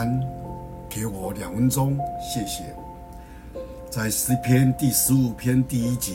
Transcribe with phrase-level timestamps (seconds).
[0.00, 0.18] 安，
[0.88, 2.62] 给我两分钟，谢谢。
[3.90, 6.14] 在诗篇第十五篇第一节，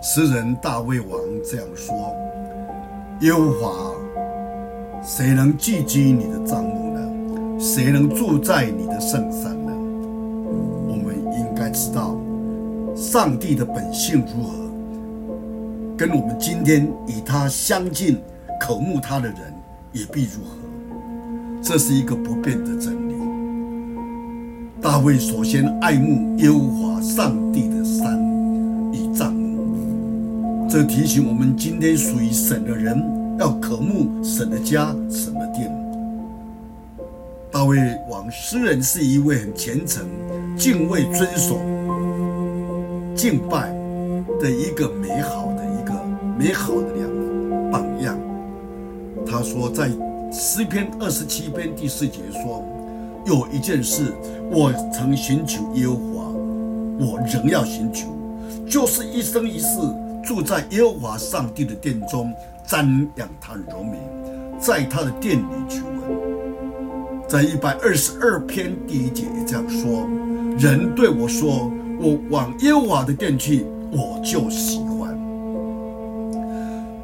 [0.00, 2.14] 诗人大卫王这样说
[3.20, 3.94] ：“耶和华，
[5.02, 7.58] 谁能聚集你的帐幕呢？
[7.58, 9.72] 谁能住在你的圣山呢？”
[10.86, 12.16] 我们应该知道，
[12.94, 18.20] 上帝的本性如何，跟我们今天与他相近、
[18.60, 19.36] 渴慕他的人
[19.90, 20.63] 也必如何。
[21.64, 23.14] 这是一个不变的真理。
[24.82, 28.20] 大卫首先爱慕耶和华上帝的山
[28.92, 33.02] 与帐幕，这提醒我们今天属于神的人
[33.38, 35.74] 要渴慕神的家、神的殿。
[37.50, 37.78] 大卫
[38.10, 40.06] 王诗人是一位很虔诚、
[40.58, 41.58] 敬畏、遵守、
[43.16, 43.70] 敬拜
[44.38, 45.94] 的一个美好的一个
[46.38, 48.18] 美好的良榜样。
[49.26, 49.90] 他说在。
[50.34, 52.64] 诗篇二十七篇第四节说
[53.24, 54.12] ：“有一件事，
[54.50, 56.24] 我曾寻求耶和华，
[56.98, 58.08] 我仍要寻求，
[58.68, 59.78] 就是一生一世
[60.24, 62.34] 住在耶和华上帝的殿中，
[62.66, 63.96] 瞻仰他的荣美，
[64.58, 66.18] 在他的殿里求问。”
[67.30, 70.04] 在一百二十二篇第一节也这样说
[70.58, 75.16] ：“人对我说，我往耶和华的殿去，我就喜欢。”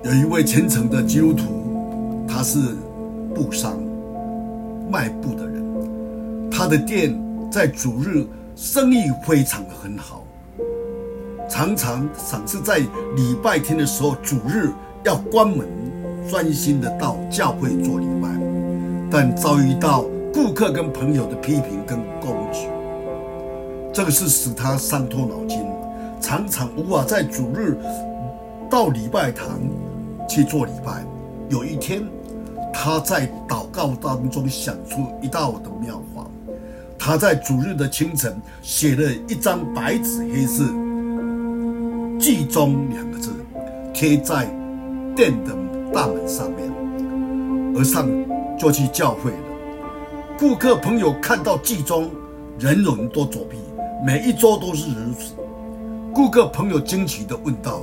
[0.03, 1.45] 有一位虔诚的基督徒，
[2.27, 2.59] 他是。
[3.35, 3.79] 布商
[4.91, 7.17] 卖布的人，他的店
[7.51, 10.25] 在主日生意非常的很好，
[11.49, 14.71] 常常赏赐在礼拜天的时候，主日
[15.05, 15.67] 要关门，
[16.29, 18.29] 专心的到教会做礼拜，
[19.11, 22.67] 但遭遇到顾客跟朋友的批评跟攻击，
[23.93, 25.65] 这个是使他伤透脑筋，
[26.21, 27.77] 常常无法在主日
[28.69, 29.61] 到礼拜堂
[30.29, 31.05] 去做礼拜。
[31.49, 32.03] 有一天。
[32.73, 36.27] 他在祷告当中想出一道的妙法，
[36.99, 40.73] 他在主日的清晨写了一张白纸黑字
[42.19, 43.33] “记中”两个字，
[43.93, 44.47] 贴在
[45.15, 45.55] 店的
[45.93, 46.71] 大门上面，
[47.77, 48.09] 而上
[48.59, 49.39] 就去教会了。
[50.39, 52.09] 顾客朋友看到“记中”，
[52.59, 53.59] 人人都作弊，
[54.07, 55.35] 每一周都是如此。
[56.15, 57.81] 顾客朋友惊奇地问道：“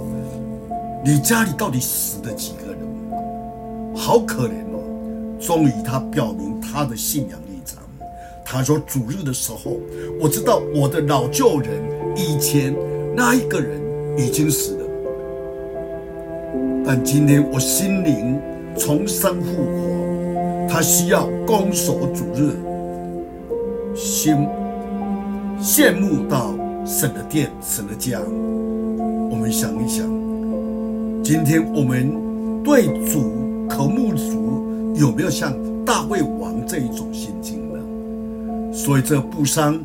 [1.05, 3.95] 你家里到底死了几个人？
[3.95, 4.53] 好可怜！”
[5.39, 7.81] 终于，他表明他的信仰立场。
[8.43, 9.77] 他说：“主日的时候，
[10.19, 11.81] 我知道我的老旧人
[12.15, 12.73] 以前
[13.15, 13.79] 那一个人
[14.17, 14.85] 已经死了，
[16.85, 18.39] 但今天我心灵
[18.77, 22.51] 重生复活，他需要攻守主日，
[23.95, 24.47] 心
[25.61, 26.53] 羡慕到
[26.85, 28.19] 神的殿、神的家。
[29.29, 30.07] 我们想一想，
[31.21, 33.33] 今天我们对主
[33.69, 34.47] 渴慕主。”
[34.97, 35.53] 有没有像
[35.85, 38.73] 大卫王这一种心境呢？
[38.73, 39.79] 所以这布商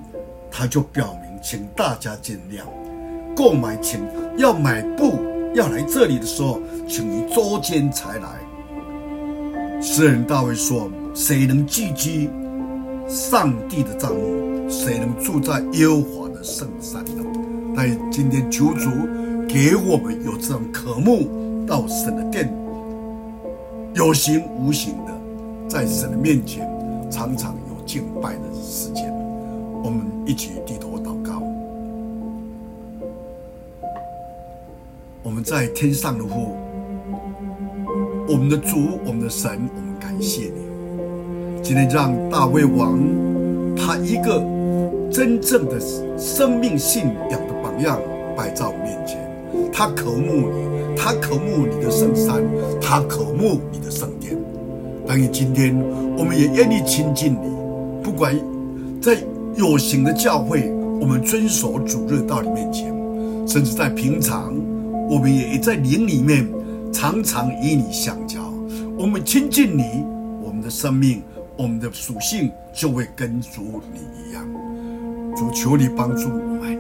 [0.50, 2.62] 他就表明，请大家见谅，
[3.34, 4.00] 购买请
[4.36, 5.18] 要买布
[5.54, 8.28] 要来这里的时候，请于周间才来。
[9.80, 12.30] 诗人大卫说：“谁能寄居
[13.08, 14.68] 上帝的帐幕？
[14.68, 17.22] 谁能住在耶和华的圣山呢？”
[17.74, 18.90] 但今天求主
[19.48, 22.61] 给我们有这种渴慕到神的殿。
[23.94, 25.12] 有形无形的，
[25.68, 26.66] 在神的面前，
[27.10, 29.12] 常常有敬拜的时间。
[29.84, 31.42] 我们一起低头祷告。
[35.22, 36.56] 我们在天上的父，
[38.28, 41.62] 我们的主，我们的神，我们感谢你。
[41.62, 42.98] 今天让大卫王，
[43.76, 44.42] 他一个
[45.10, 45.78] 真正的
[46.18, 48.00] 生命信仰的榜样
[48.34, 49.20] 摆在我面前，
[49.70, 50.71] 他渴慕你。
[50.96, 52.42] 他渴慕你的圣山，
[52.80, 54.36] 他渴慕你的圣殿。
[55.06, 55.76] 但愿今天
[56.16, 57.50] 我们也愿意亲近你，
[58.02, 58.34] 不管
[59.00, 59.16] 在
[59.56, 60.70] 有形的教会，
[61.00, 62.92] 我们遵守主日到你面前；
[63.46, 64.54] 甚至在平常，
[65.10, 66.48] 我们也在灵里面
[66.92, 68.40] 常常与你相交。
[68.96, 70.04] 我们亲近你，
[70.42, 71.22] 我们的生命、
[71.56, 74.44] 我们的属性就会跟主你一样。
[75.34, 76.78] 主求你帮助我们，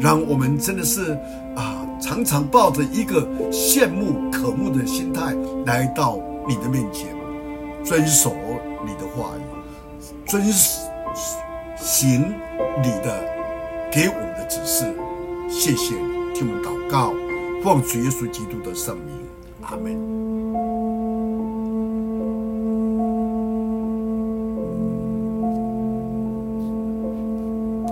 [0.00, 1.12] 让我们真的是
[1.54, 1.86] 啊。
[2.00, 5.34] 常常抱着一个羡慕、渴慕的心态
[5.66, 6.18] 来到
[6.48, 7.14] 你的面前，
[7.84, 8.34] 遵守
[8.86, 9.42] 你的话语，
[10.26, 10.42] 遵
[11.76, 12.32] 行
[12.82, 13.22] 你的
[13.92, 14.90] 给我们的指示。
[15.50, 17.12] 谢谢你，听我们祷告，
[17.62, 19.14] 奉主耶稣基督的圣名，
[19.60, 20.79] 阿门。